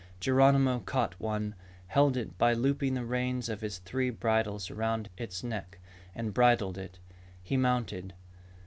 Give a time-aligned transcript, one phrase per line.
[0.19, 1.53] Geronimo caught one,
[1.85, 5.77] held it by looping the reins of one of his three bridles around its neck,
[6.15, 6.97] and bridled it.
[7.43, 8.15] He mounted.